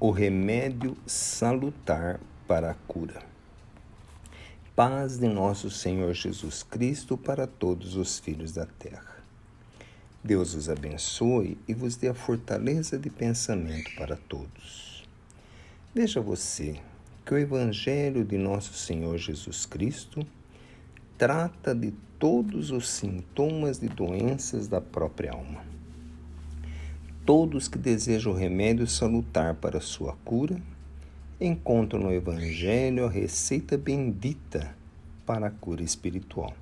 [0.00, 3.20] o remédio salutar para a cura.
[4.76, 9.16] Paz de nosso Senhor Jesus Cristo para todos os filhos da terra.
[10.22, 15.04] Deus os abençoe e vos dê a fortaleza de pensamento para todos.
[15.92, 16.80] Veja você
[17.26, 20.24] que o Evangelho de nosso Senhor Jesus Cristo
[21.16, 25.77] trata de todos os sintomas de doenças da própria alma
[27.28, 30.58] Todos que desejam remédio salutar para sua cura
[31.38, 34.74] encontram no Evangelho a receita bendita
[35.26, 36.54] para a cura espiritual.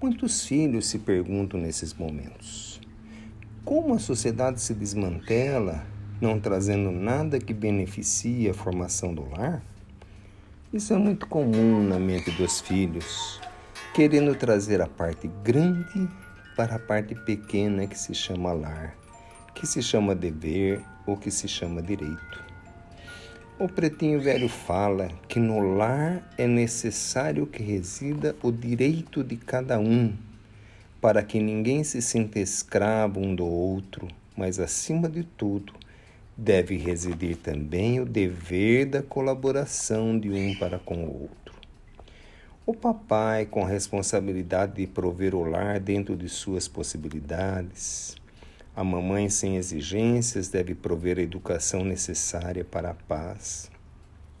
[0.00, 2.80] Muitos filhos se perguntam nesses momentos:
[3.64, 5.84] como a sociedade se desmantela,
[6.20, 9.60] não trazendo nada que beneficie a formação do lar?
[10.72, 13.40] Isso é muito comum na mente dos filhos,
[13.92, 16.08] querendo trazer a parte grande
[16.54, 18.96] para a parte pequena que se chama lar
[19.58, 22.44] que se chama dever ou que se chama direito.
[23.58, 29.80] O pretinho velho fala que no lar é necessário que resida o direito de cada
[29.80, 30.14] um,
[31.00, 35.72] para que ninguém se sinta escravo um do outro, mas acima de tudo,
[36.36, 41.54] deve residir também o dever da colaboração de um para com o outro.
[42.64, 48.14] O papai, com a responsabilidade de prover o lar dentro de suas possibilidades,
[48.78, 53.68] a mamãe sem exigências deve prover a educação necessária para a paz.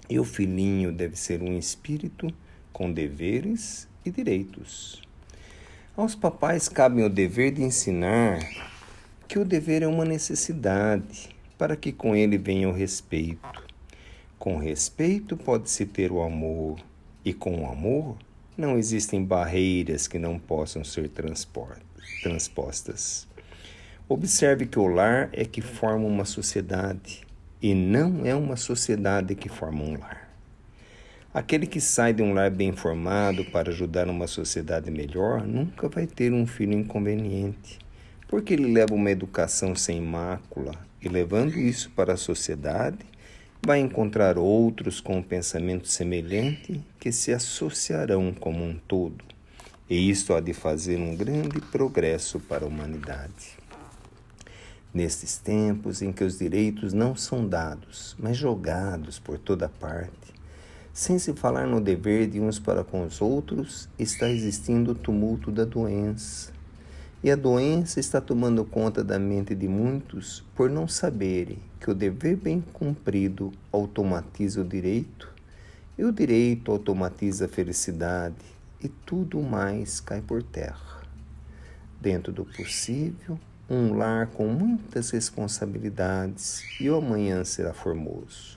[0.08, 2.32] E o filhinho deve ser um espírito
[2.72, 5.02] com deveres e direitos.
[5.96, 8.38] Aos papais cabe o dever de ensinar
[9.26, 13.66] que o dever é uma necessidade para que com ele venha o respeito.
[14.38, 16.78] Com respeito pode-se ter o amor,
[17.24, 18.16] e com o amor
[18.56, 21.10] não existem barreiras que não possam ser
[22.22, 23.26] transpostas.
[24.10, 27.26] Observe que o lar é que forma uma sociedade
[27.60, 30.30] e não é uma sociedade que forma um lar.
[31.34, 36.06] Aquele que sai de um lar bem formado para ajudar uma sociedade melhor nunca vai
[36.06, 37.78] ter um filho inconveniente,
[38.28, 43.04] porque ele leva uma educação sem mácula e, levando isso para a sociedade,
[43.60, 49.22] vai encontrar outros com um pensamento semelhante que se associarão como um todo.
[49.90, 53.67] E isto há de fazer um grande progresso para a humanidade.
[54.92, 60.32] Nestes tempos em que os direitos não são dados, mas jogados por toda parte,
[60.94, 65.52] sem se falar no dever de uns para com os outros, está existindo o tumulto
[65.52, 66.50] da doença.
[67.22, 71.94] E a doença está tomando conta da mente de muitos por não saberem que o
[71.94, 75.32] dever bem cumprido automatiza o direito,
[75.98, 78.36] e o direito automatiza a felicidade,
[78.82, 81.02] e tudo mais cai por terra.
[82.00, 83.38] Dentro do possível,
[83.70, 88.56] um lar com muitas responsabilidades e o amanhã será formoso.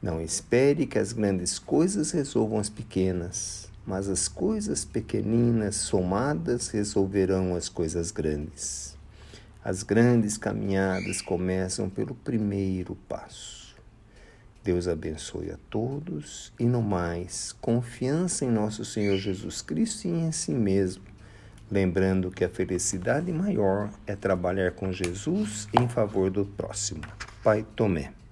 [0.00, 7.54] Não espere que as grandes coisas resolvam as pequenas, mas as coisas pequeninas somadas resolverão
[7.54, 8.96] as coisas grandes.
[9.62, 13.76] As grandes caminhadas começam pelo primeiro passo.
[14.62, 20.32] Deus abençoe a todos e, no mais, confiança em nosso Senhor Jesus Cristo e em
[20.32, 21.13] si mesmo
[21.70, 27.02] lembrando que a felicidade maior é trabalhar com Jesus em favor do próximo.
[27.42, 28.23] Pai Tomé.